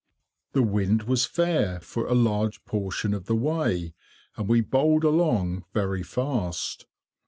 The 0.53 0.63
wind 0.63 1.03
was 1.03 1.25
fair 1.27 1.79
for 1.79 2.07
a 2.07 2.15
large 2.15 2.65
portion 2.65 3.13
of 3.13 3.25
the 3.25 3.35
way, 3.35 3.93
and 4.35 4.47
we 4.49 4.59
bowled 4.61 5.03
along 5.03 5.63
very 5.75 6.01
fast. 6.01 6.87